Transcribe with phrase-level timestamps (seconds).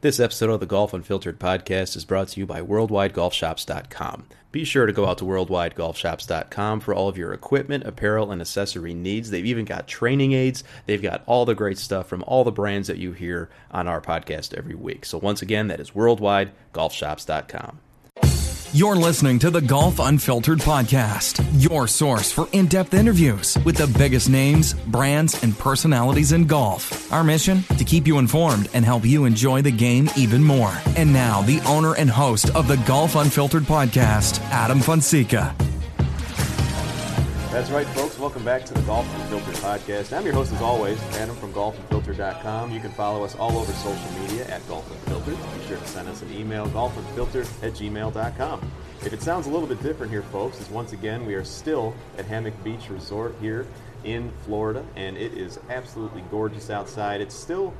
[0.00, 4.26] This episode of the Golf Unfiltered podcast is brought to you by WorldwideGolfShops.com.
[4.52, 8.94] Be sure to go out to WorldwideGolfShops.com for all of your equipment, apparel, and accessory
[8.94, 9.30] needs.
[9.30, 10.62] They've even got training aids.
[10.86, 14.00] They've got all the great stuff from all the brands that you hear on our
[14.00, 15.04] podcast every week.
[15.04, 17.80] So, once again, that is WorldwideGolfShops.com.
[18.74, 23.86] You're listening to the Golf Unfiltered podcast, your source for in depth interviews with the
[23.98, 27.10] biggest names, brands, and personalities in golf.
[27.10, 27.62] Our mission?
[27.78, 30.76] To keep you informed and help you enjoy the game even more.
[30.98, 35.56] And now, the owner and host of the Golf Unfiltered podcast, Adam Fonseca.
[37.50, 38.18] That's right, folks.
[38.18, 40.14] Welcome back to the Golf Unfiltered podcast.
[40.14, 42.70] I'm your host, as always, Adam from golfunfiltered.com.
[42.72, 45.34] You can follow us all over social media at Golf Unfiltered.
[45.34, 48.72] Be sure to send us an email, golfunfiltered at gmail.com.
[49.02, 51.94] If it sounds a little bit different here, folks, is once again, we are still
[52.18, 53.66] at Hammock Beach Resort here
[54.04, 57.22] in Florida, and it is absolutely gorgeous outside.
[57.22, 57.72] It's still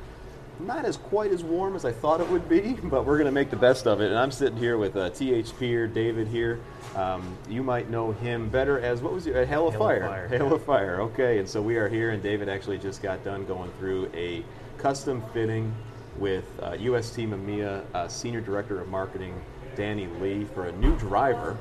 [0.60, 3.32] not as quite as warm as I thought it would be, but we're going to
[3.32, 4.10] make the best of it.
[4.10, 6.60] And I'm sitting here with uh, THP here, David here.
[6.96, 10.06] Um, you might know him better as what was your uh, Hail of Hail Fire?
[10.06, 10.54] Fire, Hail yeah.
[10.54, 11.00] of Fire.
[11.02, 14.44] Okay, and so we are here, and David actually just got done going through a
[14.78, 15.74] custom fitting
[16.16, 19.40] with uh, UST Mamiya uh, Senior Director of Marketing
[19.76, 21.56] Danny Lee for a new driver.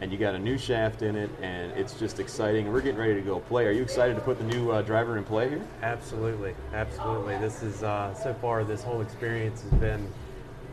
[0.00, 2.70] And you got a new shaft in it, and it's just exciting.
[2.70, 3.66] We're getting ready to go play.
[3.66, 5.64] Are you excited to put the new uh, driver in play here?
[5.82, 7.38] Absolutely, absolutely.
[7.38, 8.64] This is uh, so far.
[8.64, 10.06] This whole experience has been,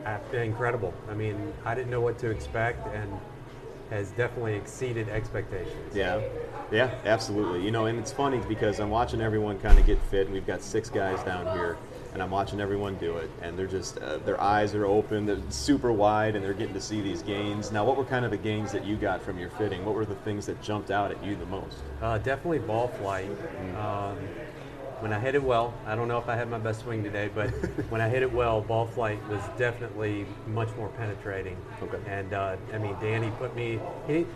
[0.05, 0.93] uh, been incredible.
[1.09, 3.11] I mean, I didn't know what to expect, and
[3.91, 5.95] has definitely exceeded expectations.
[5.95, 6.21] Yeah,
[6.71, 7.63] yeah, absolutely.
[7.63, 10.47] You know, and it's funny because I'm watching everyone kind of get fit, and we've
[10.47, 11.77] got six guys down here,
[12.13, 15.39] and I'm watching everyone do it, and they're just uh, their eyes are open, they're
[15.49, 17.71] super wide, and they're getting to see these gains.
[17.71, 19.85] Now, what were kind of the gains that you got from your fitting?
[19.85, 21.77] What were the things that jumped out at you the most?
[22.01, 23.29] Uh, definitely ball flight.
[23.77, 24.17] Um,
[24.99, 27.29] when I hit it well, I don't know if I had my best swing today,
[27.33, 27.49] but
[27.89, 31.57] when I hit it well, ball flight was definitely much more penetrating.
[31.81, 31.97] Okay.
[32.07, 34.27] And uh, I mean, Danny put me he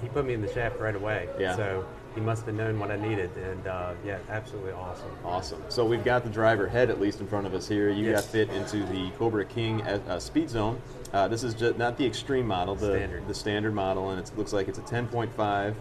[0.00, 1.28] he put me in the shaft right away.
[1.38, 1.54] Yeah.
[1.54, 5.10] So he must have known what I needed, and uh, yeah, absolutely awesome.
[5.24, 5.62] Awesome.
[5.68, 7.88] So we've got the driver head at least in front of us here.
[7.90, 8.22] You Yes.
[8.22, 10.80] got fit into the Cobra King uh, uh, Speed Zone.
[11.12, 13.26] Uh, this is just not the extreme model, the Standard.
[13.28, 15.74] the standard model, and it looks like it's a 10.5.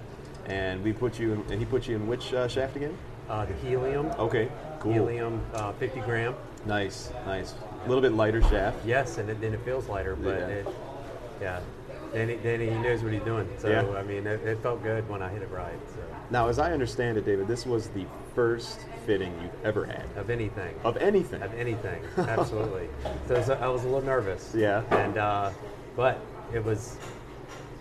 [0.48, 2.98] And we put you in, and he put you in which uh, shaft again?
[3.30, 4.08] Uh, the helium.
[4.18, 4.50] Okay,
[4.80, 4.92] cool.
[4.94, 6.36] Helium, uh, 50 gram.
[6.66, 7.54] Nice, nice.
[7.86, 8.78] A little bit lighter shaft.
[8.86, 10.48] Yes, and it, then it feels lighter, but Yeah.
[10.48, 10.68] it,
[11.42, 11.60] yeah.
[12.14, 13.48] Danny, Danny, he knows what he's doing.
[13.58, 13.88] So Yeah.
[13.98, 15.80] I mean, it, it felt good when I hit it right.
[15.96, 18.06] So Now, as I understand it, David, this was the
[18.36, 21.42] first fitting you've ever had of anything, of anything.
[21.42, 22.88] of anything, absolutely.
[23.28, 24.54] so I was, I was a little nervous.
[24.56, 24.84] Yeah.
[24.92, 25.52] And uh,
[25.96, 26.20] but
[26.54, 26.98] it was,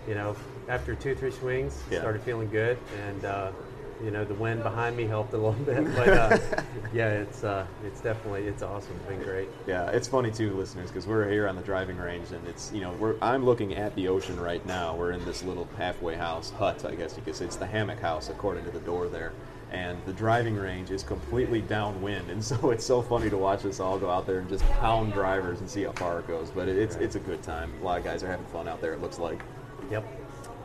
[0.07, 0.35] you know,
[0.67, 1.99] after two three swings, Yeah.
[1.99, 2.77] started feeling good,
[3.07, 3.51] and uh,
[4.03, 5.83] you know the wind behind me helped a little bit.
[5.95, 6.37] But uh,
[6.93, 8.95] yeah, it's uh, it's definitely it's awesome.
[8.97, 9.49] It's been great.
[9.67, 12.81] Yeah, it's funny too, listeners, because we're here on the driving range, and it's you
[12.81, 14.95] know we're I'm looking at the ocean right now.
[14.95, 17.45] We're in this little halfway house hut, I guess you could say.
[17.45, 19.33] It's the hammock house, according to the door there,
[19.71, 23.79] and the driving range is completely downwind, and so it's so funny to watch us
[23.79, 26.49] all go out there and just pound drivers and see how far it goes.
[26.49, 27.71] But it, it's it's a good time.
[27.81, 28.93] A lot of guys are having fun out there.
[28.93, 29.41] It looks like
[29.89, 30.05] Yep.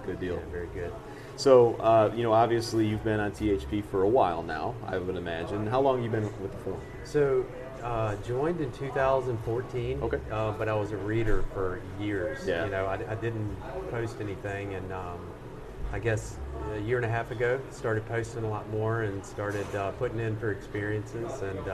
[0.06, 0.34] good deal.
[0.34, 0.92] Yeah, very good.
[1.36, 4.74] So uh, you know, obviously you've been on THP for a while now.
[4.86, 5.66] I would imagine.
[5.66, 6.80] How long you been with the form?
[7.04, 7.44] So,
[7.82, 10.02] uh, joined in 2014.
[10.02, 10.19] Okay.
[10.30, 12.47] Uh, but I was a reader for years.
[12.47, 12.64] Yeah.
[12.64, 13.54] You know, I, I didn't
[13.91, 15.20] post anything, and um,
[15.92, 16.38] I guess
[16.74, 20.18] a year and a half ago started posting a lot more and started uh, putting
[20.18, 21.68] in for experiences and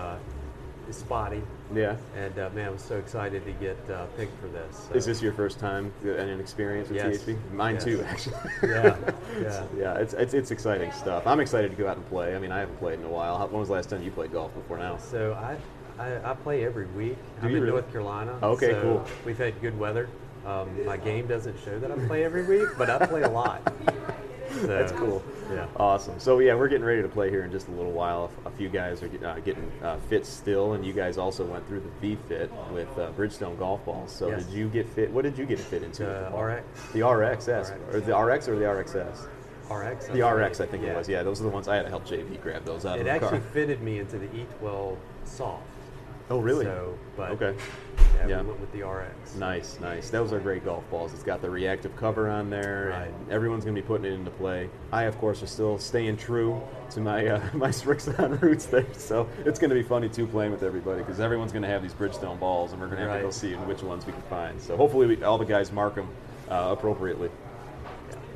[0.89, 1.43] it's spotty.
[1.75, 1.97] Yeah.
[2.17, 4.89] And uh, man, I was so excited to get uh, picked for this.
[4.89, 7.19] So, Is this your first time and an experience with Yes.
[7.19, 7.53] THP?
[7.53, 7.85] Mine Yes.
[7.85, 8.35] too, actually.
[8.63, 8.97] Yeah,
[9.41, 9.65] yeah.
[9.77, 9.95] yeah.
[9.99, 11.27] It's, it's it's exciting stuff.
[11.27, 12.35] I'm excited to go out and play.
[12.35, 13.39] I mean, I haven't played in a while.
[13.39, 14.97] How, when was the last time you played golf before now?
[14.99, 15.57] So I,
[16.03, 17.17] I, I play every week.
[17.41, 17.71] Do I'm in really?
[17.71, 18.39] North Carolina.
[18.43, 19.07] Okay, so cool.
[19.25, 20.09] We've had good weather.
[20.45, 23.73] Um, my game doesn't show that I play every week, but I play a lot.
[24.61, 25.23] So, That's cool.
[25.51, 25.67] Yeah.
[25.77, 26.19] Awesome.
[26.19, 28.31] So yeah, we're getting ready to play here in just a little while.
[28.47, 31.67] A few guys are get- uh, getting uh, fit still, and you guys also went
[31.69, 34.13] through the V Fit with uh, Bridgestone golf balls.
[34.13, 34.45] So Yes.
[34.45, 35.11] did you get fit?
[35.11, 36.05] What did you get fit into?
[36.05, 36.93] The RX.
[36.93, 37.95] The RXS, RX.
[37.95, 39.29] or the RX or the RXS?
[39.71, 40.07] RX.
[40.09, 41.09] The RX, I think it was.
[41.09, 43.05] Yeah, those are the ones I had to help JV grab those out It of
[43.07, 43.49] the actually car.
[43.53, 45.63] fitted me into the E12 soft.
[46.31, 46.65] Oh, really?
[46.65, 47.55] So, but Okay.
[48.17, 48.41] Yeah, Yeah.
[48.43, 49.35] we went with the RX.
[49.37, 50.11] Nice, nice.
[50.11, 51.13] Those are great golf balls.
[51.13, 53.09] It's got the reactive cover on there, Right.
[53.09, 54.69] and everyone's going to be putting it into play.
[54.93, 56.61] I, of course, are still staying true
[56.91, 60.53] to my uh, my Srixon roots there, so it's going to be funny too playing
[60.53, 63.15] with everybody because everyone's going to have these Bridgestone balls, and we're going to have
[63.15, 63.35] to go Right.
[63.35, 64.61] see which ones we can find.
[64.61, 66.09] So hopefully, we, all the guys mark them
[66.51, 67.31] uh, appropriately.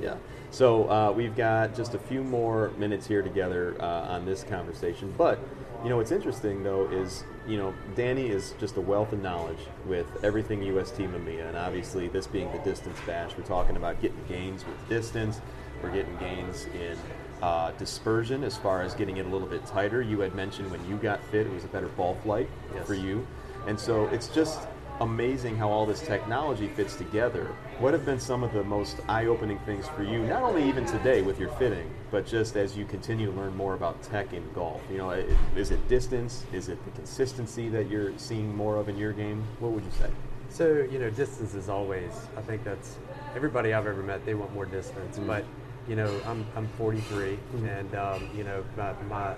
[0.00, 0.14] Yeah.
[0.50, 5.12] So uh, we've got just a few more minutes here together uh, on this conversation.
[5.18, 5.38] But,
[5.86, 9.60] you know, what's interesting, though, is, you know, Danny is just a wealth of knowledge
[9.86, 11.46] with everything UST Mamiya.
[11.46, 15.40] And obviously, this being the distance bash, we're talking about getting gains with distance.
[15.80, 16.98] We're getting gains in
[17.40, 20.02] uh, dispersion as far as getting it a little bit tighter.
[20.02, 22.84] You had mentioned when you got fit, it was a better ball flight Yes.
[22.84, 23.24] for you.
[23.68, 24.66] And so it's just
[25.00, 27.54] amazing how all this technology fits together.
[27.78, 31.22] What have been some of the most eye-opening things for you, not only even today
[31.22, 34.80] with your fitting, but just as you continue to learn more about tech in golf?
[34.90, 35.10] You know,
[35.54, 36.44] is it distance?
[36.52, 39.44] Is it the consistency that you're seeing more of in your game?
[39.60, 40.10] What would you say?
[40.48, 42.96] So, you know, distance is always, I think that's,
[43.34, 45.18] everybody I've ever met, they want more distance.
[45.18, 45.26] Mm.
[45.26, 45.44] But,
[45.88, 47.38] you know, I'm, I'm 43,
[47.68, 49.34] and, um, you know, my, my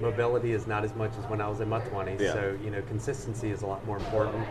[0.00, 2.20] mobility is not as much as when I was in my 20s.
[2.20, 2.32] Yeah.
[2.32, 4.46] So, you know, consistency is a lot more important.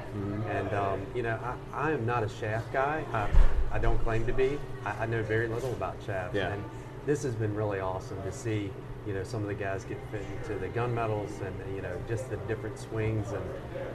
[0.49, 1.39] And, um, you know,
[1.73, 3.03] I, I am not a shaft guy.
[3.13, 3.29] I,
[3.75, 4.59] I don't claim to be.
[4.85, 6.35] I, I know very little about shafts.
[6.35, 6.53] Yeah.
[6.53, 6.63] And
[7.05, 8.71] this has been really awesome to see,
[9.05, 12.29] you know, some of the guys get fit into the gunmetals and, you know, just
[12.29, 13.31] the different swings.
[13.31, 13.45] And,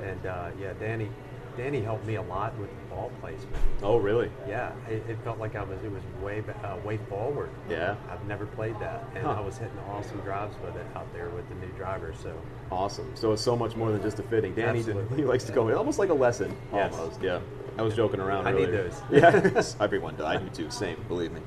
[0.05, 1.11] and uh, yeah, Danny,
[1.57, 3.57] Danny helped me a lot with the ball placement.
[3.83, 4.31] Oh, really?
[4.49, 7.51] Yeah, it, it felt like I was, it was way, uh, way forward.
[7.69, 7.97] Yeah.
[8.11, 9.05] I've never played that.
[9.15, 9.33] And Huh.
[9.39, 12.15] I was hitting awesome drives with it out there with the new driver.
[12.23, 12.33] So,
[12.71, 13.11] Awesome.
[13.15, 14.55] So it's so much more than just a fitting.
[14.55, 15.17] Danny, Absolutely.
[15.19, 16.57] he likes to go almost like a lesson.
[16.73, 16.95] Yes.
[16.95, 17.41] Almost, yeah.
[17.79, 18.47] I was joking around.
[18.47, 18.91] I need earlier.
[18.91, 19.03] those.
[19.11, 20.27] Yeah, everyone does.
[20.27, 20.71] I do too.
[20.71, 21.41] Same, believe me.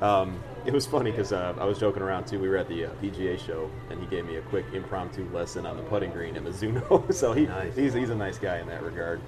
[0.00, 2.38] Um, it was funny because uh, I was joking around too.
[2.40, 5.66] We were at the uh, PGA show, and he gave me a quick impromptu lesson
[5.66, 7.12] on the putting green at Mizuno.
[7.14, 7.74] so he, Nice.
[7.76, 9.20] he's, he's a nice guy in that regard.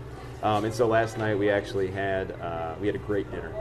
[0.45, 3.53] Um, and so last night we actually had uh, we had a great dinner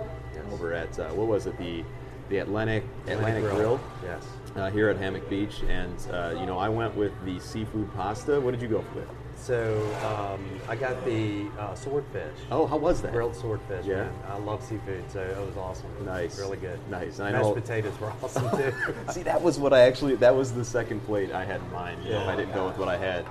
[0.51, 1.83] over at uh, what was it the
[2.30, 4.25] the Atlantic Atlantic Grill Yes.
[4.57, 8.39] uh, here at Hammock Beach, and uh, you know I went with the seafood pasta.
[8.39, 9.07] What did you go with?
[9.35, 12.38] So um, I got the uh, swordfish.
[12.51, 13.12] Oh, how was that?
[13.12, 14.03] Grilled swordfish, Yeah.
[14.03, 14.13] man.
[14.29, 15.89] I love seafood, so it was awesome.
[16.06, 16.38] Nice.
[16.39, 16.79] Really good.
[16.89, 17.19] Nice.
[17.19, 18.74] And I Mashed potatoes were awesome too.
[19.12, 20.15] See, that was what I actually.
[20.15, 22.03] That was the second plate I had in mind.
[22.03, 23.25] You know, I didn't go with what I had,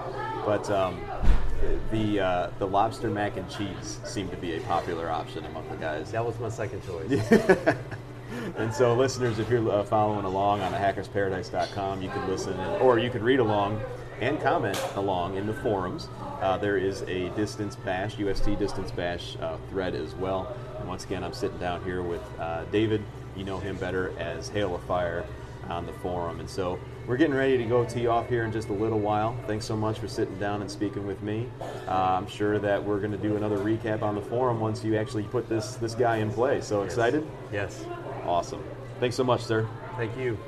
[0.47, 1.01] but um,
[1.91, 5.77] the uh, the lobster mac and cheese seemed to be a popular option among the
[5.77, 6.11] guys.
[6.13, 7.23] that was my second choice.
[8.57, 12.99] And so, listeners, if you're uh, following along on hackersparadise.com, you can listen and, or
[12.99, 13.81] you can read along
[14.21, 16.09] and comment along in the forums.
[16.41, 20.55] Uh, there is a distance bash, UST distance bash uh, thread as well.
[20.79, 23.03] And once again, I'm sitting down here with uh, David.
[23.37, 25.27] You know him better as Hail of Fire
[25.69, 26.41] on the forum.
[26.41, 29.37] And so we're getting ready to go tee off here in just a little while.
[29.47, 31.49] Thanks so much for sitting down and speaking with me.
[31.89, 34.97] Uh, I'm sure that we're going to do another recap on the forum once you
[34.97, 36.61] actually put this this guy in play.
[36.61, 37.27] So excited?
[37.53, 37.85] yes.
[38.25, 38.63] Awesome.
[39.01, 39.67] Thanks so much, sir.
[39.97, 40.39] Thank you.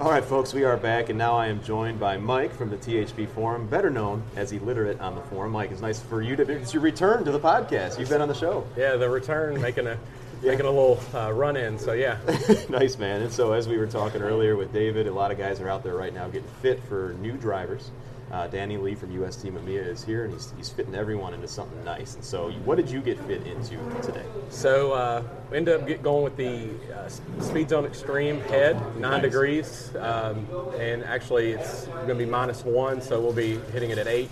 [0.00, 2.76] All right, folks, we are back, and now I am joined by Mike from the
[2.76, 5.50] THP Forum, better known as Illiterate on the forum.
[5.50, 7.98] Mike, it's nice for you to it's your return to the podcast.
[7.98, 8.64] You've been on the show.
[8.76, 9.98] Yeah, the return making a
[10.42, 11.78] making a little uh, run in.
[11.78, 12.18] So yeah,
[12.68, 13.22] nice, man.
[13.22, 15.82] And so, as we were talking earlier with David, a lot of guys are out
[15.82, 17.90] there right now getting fit for new drivers.
[18.30, 21.82] Uh, Danny Lee from UST Mamiya is here, and he's, he's fitting everyone into something
[21.82, 22.14] nice.
[22.14, 24.24] And so, what did you get fit into today?
[24.50, 27.08] so uh, we ended up get going with the uh,
[27.42, 29.22] Speed Zone Extreme head, nine Nice.
[29.22, 30.46] degrees, um,
[30.78, 34.30] and actually it's going to be minus one, so we'll be hitting it at eight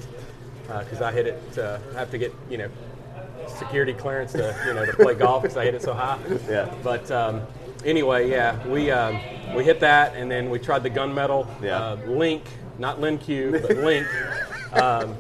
[0.67, 1.59] because I hit it.
[1.59, 2.69] Uh, I have to get you know
[3.49, 6.19] security clearance to you know to play golf because I hit it so high.
[6.49, 6.73] Yeah.
[6.83, 7.43] But um,
[7.85, 9.21] anyway, yeah, we um,
[9.55, 11.79] we hit that, and then we tried the gunmetal Yeah.
[11.79, 12.45] uh, Link,
[12.79, 14.07] not Lin Q, but Link.
[14.73, 15.17] Um,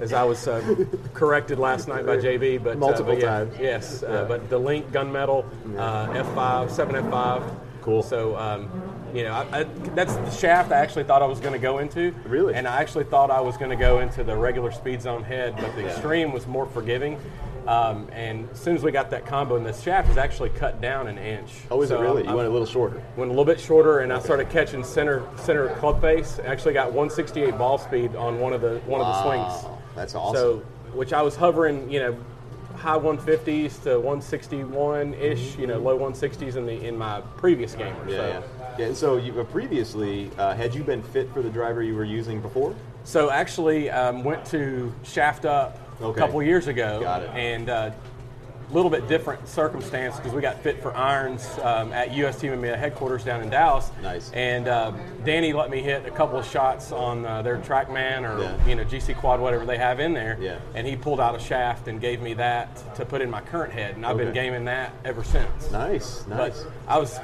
[0.00, 3.54] as I was uh, corrected last night by JB, but uh, Multiple but yeah, times.
[3.58, 4.08] Yes, Yeah.
[4.08, 5.44] uh, but the Link gunmetal
[5.78, 7.42] uh, F5, 7F5.
[7.80, 8.02] Cool.
[8.02, 8.68] So, um,
[9.12, 9.62] you know, I, I,
[9.94, 12.12] that's the shaft I actually thought I was going to go into.
[12.26, 12.54] Really?
[12.54, 15.54] And I actually thought I was going to go into the regular Speed Zone head,
[15.56, 15.88] but the Yeah.
[15.88, 17.18] Extreme was more forgiving.
[17.66, 20.80] Um, and as soon as we got that combo, and the shaft is actually cut
[20.80, 21.52] down an inch.
[21.70, 22.26] Oh, is So it really?
[22.26, 23.00] I- You went a little shorter.
[23.16, 26.40] went a little bit shorter, and I started catching center center club face.
[26.44, 29.62] Actually, got 168 ball speed on one of the one of the swings.
[29.64, 30.36] Wow, that's awesome.
[30.36, 30.56] So,
[30.92, 32.16] which I was hovering, you know,
[32.74, 37.94] high 150s to 161 ish, you know, low 160s in the in my previous game.
[38.08, 38.26] Yeah, so.
[38.60, 38.61] yeah.
[38.78, 41.94] Yeah and so, you, uh, previously, uh, had you been fit for the driver you
[41.94, 42.74] were using before?
[43.04, 46.18] So actually, um, went to Shaft Up Okay.
[46.18, 47.30] a couple years ago, Got it.
[47.30, 47.90] and uh,
[48.70, 53.42] little bit different circumstance because we got fit for irons um, at USTMA headquarters down
[53.42, 53.90] in Dallas.
[54.02, 54.30] Nice.
[54.32, 54.92] And uh,
[55.24, 58.66] Danny let me hit a couple of shots on uh, their TrackMan or Yeah.
[58.66, 60.38] you know GC Quad, whatever they have in there.
[60.40, 60.58] Yeah.
[60.74, 63.72] And he pulled out a shaft and gave me that to put in my current
[63.74, 65.70] head, and I've been gaming that ever since.
[65.70, 66.62] Nice, nice.
[66.62, 67.20] But I was,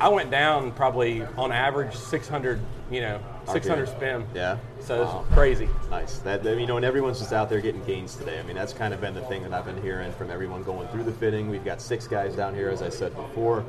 [0.00, 3.96] I went down probably on average 600, you know, 600 RPM.
[3.96, 4.26] spin.
[4.34, 4.58] Yeah.
[4.80, 5.24] So Wow.
[5.26, 5.68] it's crazy.
[5.90, 6.18] Nice.
[6.20, 8.38] That you know, and everyone's just out there getting gains today.
[8.38, 10.86] I mean, that's kind of been the thing that I've been hearing from everyone going
[10.88, 11.48] through the fitting.
[11.50, 13.64] We've got six guys down here, as I said before,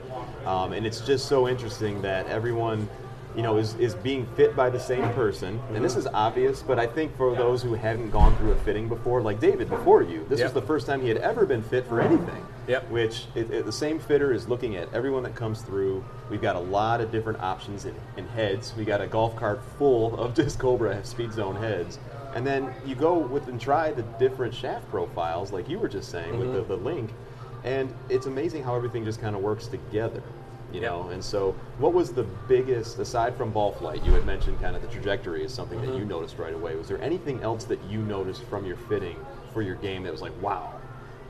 [0.46, 2.88] um, and it's just so interesting that everyone,
[3.36, 5.60] you know, is, is being fit by the same person.
[5.74, 8.88] And this is obvious, but I think for those who haven't gone through a fitting
[8.90, 11.88] before, like David before you, this was the first time he had ever been fit
[11.88, 12.46] for anything.
[12.70, 12.90] Yep.
[12.92, 16.06] Which it, it- the same fitter is looking at everyone that comes through.
[16.30, 18.74] We've got a lot of different options in, in heads.
[18.78, 21.98] We got a golf cart full of Disc Cobra Speed Zone heads.
[22.36, 26.12] And then you go with and try the different shaft profiles, like you were just
[26.12, 26.68] saying with the, mm-hmm.
[26.70, 27.10] the link,
[27.64, 30.22] and it's amazing how everything just kind of works together,
[30.72, 30.92] you Yep.
[30.92, 31.10] know.
[31.10, 34.06] And so, what was the biggest, aside from ball flight?
[34.06, 36.10] You had mentioned kind of the trajectory is something that you mm-hmm.
[36.10, 36.76] noticed right away.
[36.76, 39.18] Was there anything else that you noticed from your fitting
[39.52, 40.80] for your game that was like, wow?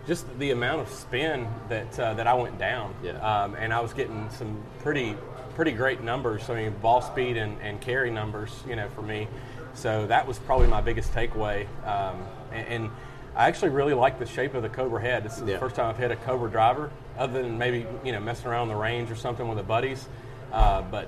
[0.10, 2.96] Just the amount of spin that uh, that I went down.
[3.04, 3.12] Yeah.
[3.20, 5.16] Um, and I was getting some pretty
[5.56, 6.50] pretty great numbers.
[6.50, 9.28] I mean, ball speed and, and carry numbers, you know, for me.
[9.76, 11.68] So that was probably my biggest takeaway.
[11.86, 12.18] Um,
[12.52, 12.90] and, and
[13.36, 15.24] I actually really like the shape of the Cobra head.
[15.24, 15.54] This is Yeah.
[15.54, 18.64] the first time I've hit a Cobra driver, other than maybe you know messing around
[18.64, 20.08] on the range or something with the buddies.
[20.52, 21.08] Uh, but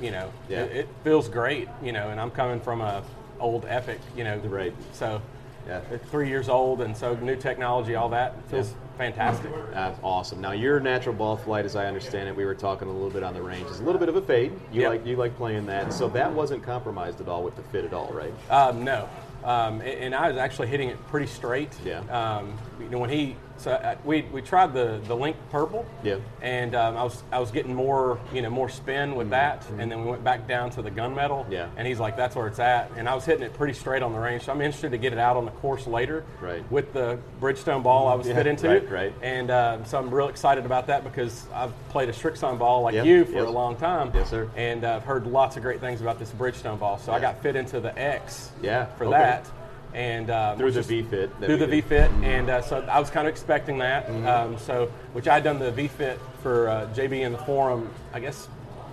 [0.00, 0.62] you know, Yeah.
[0.64, 1.68] it, it feels great.
[1.80, 3.04] You know, and I'm coming from a
[3.38, 4.00] old Epic.
[4.16, 4.74] You know, Right.
[4.94, 5.22] So
[5.66, 5.80] Yeah.
[5.90, 9.50] it's three years old, and so new technology, all that feels fantastic.
[9.72, 10.40] That's awesome.
[10.40, 13.22] Now your natural ball flight, as I understand it, we were talking a little bit
[13.22, 14.52] on the range, is a little bit of a fade.
[14.72, 14.90] You Yep.
[14.90, 17.92] like you like playing that, so that wasn't compromised at all with the fit at
[17.92, 18.32] all, right?
[18.50, 19.08] Um, no,
[19.44, 21.72] um, and I was actually hitting it pretty straight.
[21.84, 22.00] Yeah.
[22.10, 25.86] Um, you know when he so uh, we we tried the the link purple.
[26.02, 26.16] Yeah.
[26.40, 29.90] And um, I was I was getting more you know more spin with that, and
[29.90, 31.42] then we went back down to the gunmetal.
[31.44, 31.52] Mm-hmm.
[31.52, 31.68] Yeah.
[31.76, 34.12] And he's like, that's where it's at, and I was hitting it pretty straight on
[34.12, 34.44] the range.
[34.44, 36.24] So I'm interested to get it out on the course later.
[36.40, 36.68] Right.
[36.70, 38.68] With the Bridgestone ball I was Yeah, fit into.
[38.68, 39.14] right, right.
[39.22, 42.94] And uh, so I'm real excited about that because I've played a Strixon ball like
[42.94, 43.46] Yep, you for yes.
[43.46, 44.10] a long time.
[44.14, 44.48] Yes, sir.
[44.56, 46.98] And uh, I've heard lots of great things about this Bridgestone ball.
[46.98, 49.18] So I got fit into the X Yeah, for okay.
[49.18, 49.50] that.
[49.94, 51.66] And um, Through the V-Fit through the.
[51.66, 54.06] V-Fit, and uh, so I was kind of expecting that.
[54.08, 54.26] Mm-hmm.
[54.26, 58.48] Um, so, which I'd done the V-Fit for uh, JB in the forum, I guess,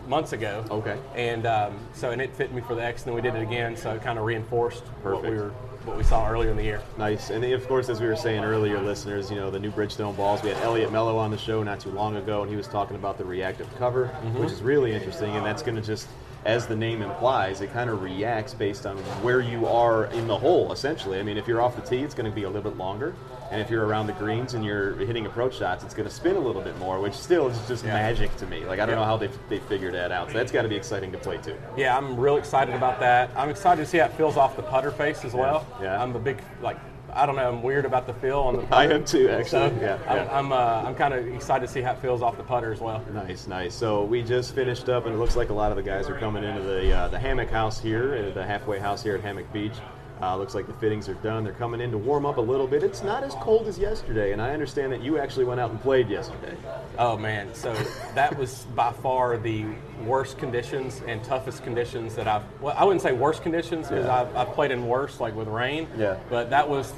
[0.08, 0.66] months ago.
[0.70, 0.98] Okay.
[1.16, 3.42] And um, so, and it fit me for the X, and then we did it
[3.44, 5.50] again, so it kind of reinforced what we were,
[5.86, 6.82] what we saw earlier in the year.
[6.98, 7.30] Nice.
[7.30, 10.44] And of course, as we were saying earlier, listeners, you know, the new Bridgestone balls.
[10.44, 12.96] We had Elliot Mello on the show not too long ago, and he was talking
[12.98, 14.40] about the reactive cover, Mm-hmm.
[14.40, 15.36] which is really interesting.
[15.36, 16.08] And that's going to just,
[16.46, 20.38] as the name implies, it kind of reacts based on where you are in the
[20.38, 21.20] hole, essentially.
[21.20, 23.14] I mean, if you're off the tee, it's going to be a little bit longer.
[23.52, 26.36] And if you're around the greens and you're hitting approach shots, it's going to spin
[26.36, 27.94] a little bit more, which still is just Yeah.
[27.94, 28.64] magic to me.
[28.64, 29.02] Like, I don't Yeah.
[29.02, 30.28] know how they, they figured that out.
[30.28, 31.56] So that's got to be exciting to play, too.
[31.76, 33.32] Yeah, I'm real excited about that.
[33.36, 35.66] I'm excited to see how it feels off the putter face as well.
[35.82, 36.02] yeah.
[36.02, 36.78] I'm a big like.
[37.20, 37.50] I don't know.
[37.50, 38.62] I'm weird about the feel on the.
[38.62, 38.76] Putter.
[38.76, 39.46] I am too, actually.
[39.46, 40.38] So yeah, I'm, yeah.
[40.38, 42.80] I'm, uh, I'm kind of excited to see how it feels off the putter as
[42.80, 43.04] well.
[43.12, 43.76] Nice, nice.
[43.76, 46.18] So we just finished up, and it looks like a lot of the guys are
[46.18, 49.52] coming into the uh, the hammock house here, uh, the halfway house here at Hammock
[49.52, 49.76] Beach.
[50.22, 51.44] Uh, looks like the fittings are done.
[51.46, 52.84] They're coming in to warm up a little bit.
[52.84, 55.82] It's not as cold as yesterday, and I understand that you actually went out and
[55.82, 56.56] played yesterday.
[56.98, 57.74] Oh man, so
[58.16, 59.66] that was by far the
[60.06, 62.44] worst conditions and toughest conditions that I've.
[62.62, 64.22] Well, I wouldn't say worst conditions because Yeah.
[64.22, 65.88] I've, I've played in worse, like with rain.
[65.98, 66.18] Yeah.
[66.30, 66.94] But that was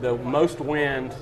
[0.00, 1.14] the most wind,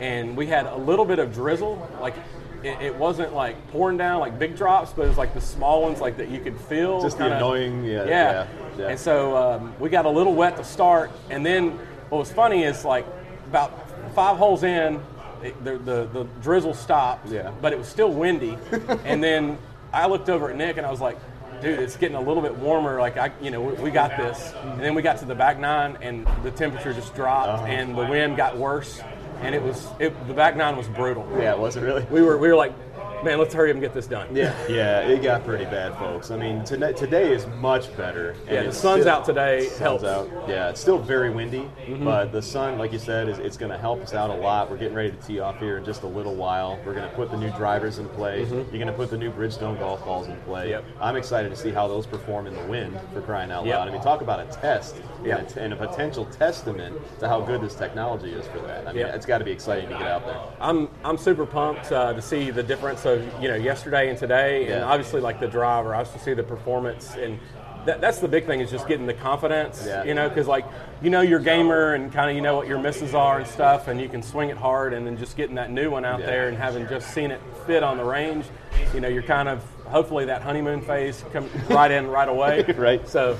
[0.00, 1.88] and we had a little bit of drizzle.
[2.00, 2.14] Like
[2.62, 5.82] it, it wasn't like pouring down like big drops, but it was like the small
[5.82, 7.00] ones, like that you could feel.
[7.02, 8.06] Just the kinda- annoying- yeah, Yeah.
[8.06, 8.46] yeah,
[8.78, 8.88] yeah.
[8.88, 11.78] And so um, we got a little wet to start, and then
[12.10, 13.06] what was funny is like
[13.48, 13.72] about
[14.14, 15.00] five holes in,
[15.42, 17.28] it, the, the the drizzle stopped.
[17.28, 17.50] Yeah.
[17.62, 18.58] But it was still windy,
[19.04, 19.56] and then
[19.92, 21.16] I looked over at Nick and I was like,
[21.62, 23.00] "Dude, it's getting a little bit warmer.
[23.00, 25.58] Like I, you know, we, we got this." And then we got to the back
[25.58, 27.66] nine, and the temperature just dropped, Uh-huh.
[27.66, 29.00] and the wind got worse,
[29.40, 31.26] and it was it, the back nine was brutal.
[31.38, 32.04] Yeah, it was it really?
[32.10, 32.74] We were we were like,
[33.24, 36.30] "Man, let's hurry up and get this done." Yeah, yeah, it got pretty bad, folks.
[36.30, 38.30] I mean, today, today is much better.
[38.46, 40.04] and Yeah, the sun's still- out today Sun's helps.
[40.04, 40.28] out.
[40.48, 42.04] Yeah, it's still very windy, Mm-hmm.
[42.04, 44.70] but the sun, like you said, is it's going to help us out a lot.
[44.70, 46.78] We're getting ready to tee off here in just a little while.
[46.84, 48.40] We're going to put the new drivers in play.
[48.44, 50.70] You're going to put the new Bridgestone golf balls in play.
[50.70, 50.70] Mm-hmm.
[50.70, 50.84] Yep.
[51.00, 53.78] I'm excited to see how those perform in the wind for crying out Yep.
[53.78, 53.88] loud.
[53.88, 55.38] I mean, talk about a test Yeah.
[55.38, 58.86] and, a, and a potential testament to how good this technology is for that.
[58.86, 59.14] I mean, Yeah.
[59.14, 60.36] it's got to be exciting to get out there.
[60.60, 64.62] I'm I'm super pumped uh, to see the difference of you know yesterday and today,
[64.62, 64.84] and Yeah.
[64.84, 65.94] obviously like the driver.
[65.94, 67.38] I to see the performance and
[67.86, 70.04] that, that's the big thing is just getting the confidence, Yeah.
[70.04, 70.66] you know, because like
[71.00, 73.88] you know your gamer and kind of you know what your misses are and stuff,
[73.88, 76.48] and you can swing it hard, and then just getting that new one out there
[76.48, 78.44] and having just seen it fit on the range,
[78.94, 83.06] you know, you're kind of hopefully that honeymoon phase come right in right away, Right.
[83.08, 83.36] So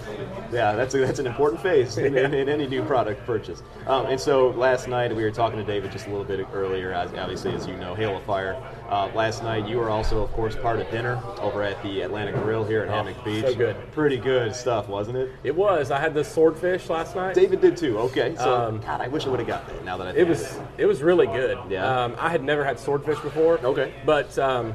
[0.53, 3.63] Yeah, that's a, that's an important phase in, in, in any new product purchase.
[3.87, 6.95] Um, and so last night we were talking to David just a little bit earlier.
[6.95, 8.61] Obviously, as you know, Hail of Fire.
[8.89, 12.35] Uh, last night you were also, of course, part of dinner over at the Atlantic
[12.43, 13.45] Grill here in Hammock Beach.
[13.47, 13.77] Oh, so good.
[13.93, 15.31] Pretty good stuff, wasn't it?
[15.45, 15.91] it was.
[15.93, 17.35] I had the swordfish last night.
[17.35, 17.99] David did too.
[18.01, 19.85] Okay, so Um, God, I wish I would have got that.
[19.85, 21.59] Now that I It was of it was really good.
[21.69, 22.05] Yeah.
[22.05, 23.59] Um, I had never had swordfish before.
[23.61, 23.93] Okay.
[24.05, 24.75] But um,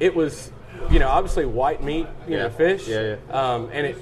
[0.00, 0.50] it was,
[0.90, 2.42] you know, obviously white meat, you Yeah.
[2.44, 2.86] know, fish.
[2.88, 3.96] Yeah, Um, and it,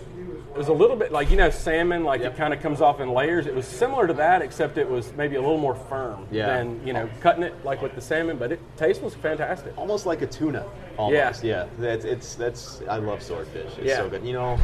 [0.55, 2.33] it was a little bit like you know salmon, like Yep.
[2.33, 3.47] it kind of comes off in layers.
[3.47, 6.47] It was similar to that, except it was maybe a little more firm Yeah.
[6.47, 8.37] than you know cutting it like with the salmon.
[8.37, 9.73] But it taste was fantastic.
[9.77, 10.65] almost like a tuna.
[10.97, 11.67] Almost, yeah.
[11.79, 13.73] That's it's that's I love swordfish.
[13.79, 13.97] It's Yeah.
[13.97, 14.25] so good.
[14.25, 14.59] You know,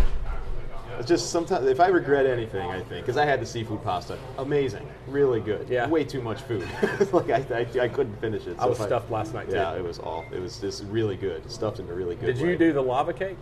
[0.99, 4.19] it's just sometimes if I regret anything, I think because I had the seafood pasta,
[4.39, 5.69] amazing, really good.
[5.69, 5.89] Yeah.
[5.89, 6.67] way too much food.
[7.13, 8.57] like I, I, I couldn't finish it.
[8.59, 9.57] I was stuffed last night, too.
[9.57, 10.25] Yeah, it was all.
[10.33, 12.27] It was just really good, stuffed into really good.
[12.27, 13.37] Did you do the lava cake?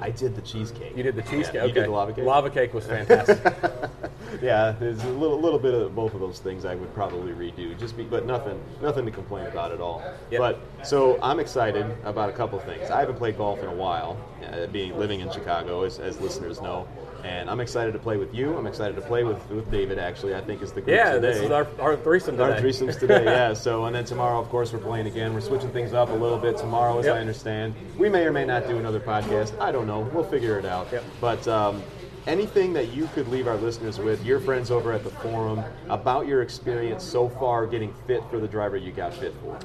[0.00, 0.96] I did the cheesecake.
[0.96, 1.54] You did the cheesecake.
[1.54, 1.68] Yeah, okay.
[1.68, 2.24] You did the lava cake.
[2.24, 3.38] Lava cake was fantastic.
[4.40, 7.78] Yeah, there's a little, little bit of both of those things I would probably redo,
[7.78, 10.02] just be, but nothing, nothing to complain about at all.
[10.30, 10.38] Yep.
[10.38, 12.90] But so I'm excited about a couple of things.
[12.90, 14.16] I haven't played golf in a while,
[14.50, 16.88] uh, being living in Chicago, as, as listeners know,
[17.24, 18.56] and I'm excited to play with you.
[18.56, 19.98] I'm excited to play with, with David.
[19.98, 21.32] Actually, I think is the group yeah, today.
[21.32, 22.52] this is our, our threesome today.
[22.52, 23.54] Our threesomes today, yeah.
[23.54, 25.34] So, and then tomorrow, of course, we're playing again.
[25.34, 27.16] We're switching things up a little bit tomorrow, as Yep.
[27.16, 27.74] I understand.
[27.98, 29.58] We may or may not do another podcast.
[29.60, 30.00] I don't know.
[30.00, 30.88] We'll figure it out.
[30.92, 31.04] Yep.
[31.20, 31.82] But um,
[32.26, 36.26] anything that you could leave our listeners with, your friends over at the forum, about
[36.26, 39.58] your experience so far getting fit for the driver you got fit for.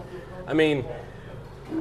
[0.47, 0.85] I mean,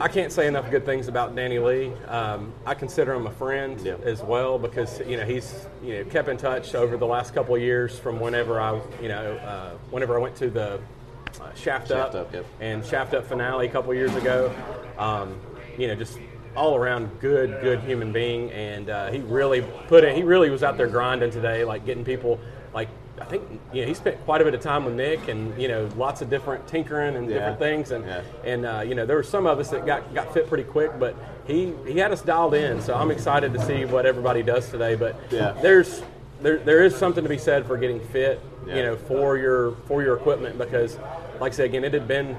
[0.01, 1.93] I can't say enough good things about Danny Lee.
[2.09, 3.97] Um, I consider him a friend Yeah.
[4.05, 7.55] as well because you know he's you know kept in touch over the last couple
[7.55, 10.75] of years from whenever I you know uh, whenever I went to the
[11.41, 12.47] uh, Shaft, Shaft Up, Up, yep.
[12.61, 14.53] and Shaft Up finale a couple of years ago.
[14.99, 15.39] Um,
[15.77, 16.19] you know, just
[16.57, 20.15] all around good, good human being, and uh, he really put it.
[20.17, 22.39] He really was out there grinding today, like getting people
[23.39, 25.89] think you know he spent quite a bit of time with Nick, and you know
[25.97, 27.35] lots of different tinkering and Yeah.
[27.35, 28.21] different things, and Yeah.
[28.45, 30.99] and uh, you know there were some of us that got, got fit pretty quick,
[30.99, 31.15] but
[31.47, 32.81] he he had us dialed in.
[32.81, 34.95] So I'm excited to see what everybody does today.
[34.95, 35.53] But Yeah.
[35.63, 36.03] there's
[36.43, 40.03] there, there is something to be said for getting fit, you know, for your for
[40.03, 40.99] your equipment because,
[41.41, 42.37] like I said again, it had been.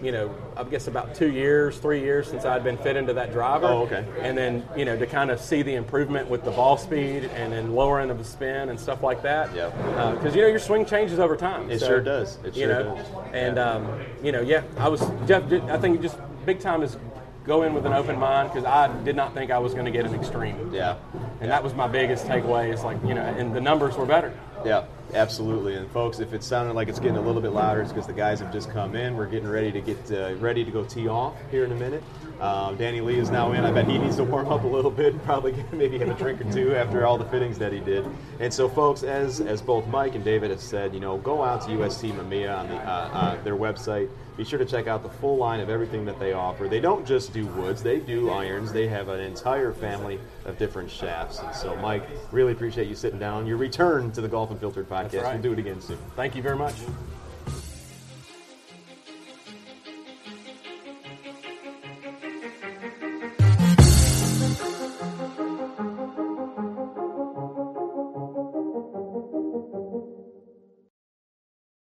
[0.00, 3.32] You know, I guess about two years, three years since I'd been fit into that
[3.32, 3.66] driver.
[3.66, 4.04] Oh, okay.
[4.20, 7.52] And then, you know, to kind of see the improvement with the ball speed and
[7.52, 9.52] then lowering of the spin and stuff like that.
[9.54, 9.76] Yep.
[10.16, 11.68] Because, you know, your swing changes over time.
[11.70, 12.38] It So, sure does.
[12.44, 13.06] It sure know, does.
[13.32, 13.70] And, Yeah.
[13.70, 16.96] um, you know, yeah, I was, Jeff, I think just big time is
[17.44, 19.90] go in with an open mind because I did not think I was going to
[19.90, 20.70] get an extreme.
[20.72, 20.96] Yeah.
[21.40, 24.32] And that was my biggest takeaway is like, you know, and the numbers were better.
[24.64, 25.74] Yeah, absolutely.
[25.74, 28.12] And folks, if it sounded like it's getting a little bit louder, it's because the
[28.12, 29.16] guys have just come in.
[29.16, 32.02] We're getting ready to get uh, ready to go tee off here in a minute.
[32.40, 33.64] Um, Danny Lee is now in.
[33.64, 36.14] I bet he needs to warm up a little bit and probably maybe have a
[36.14, 38.06] drink or two after all the fittings that he did.
[38.40, 41.62] And so, folks, as as both Mike and David have said, you know, go out
[41.62, 44.08] to UST Mamiya on the, uh, uh, their website.
[44.36, 46.68] Be sure to check out the full line of everything that they offer.
[46.68, 48.72] They don't just do woods; they do irons.
[48.72, 51.40] They have an entire family of different shafts.
[51.40, 53.48] And so, Mike, really appreciate you sitting down.
[53.48, 55.22] Your return to the Golf Unfiltered podcast.
[55.24, 55.32] right.
[55.34, 55.98] We'll do it again soon.
[56.14, 56.76] Thank you very much.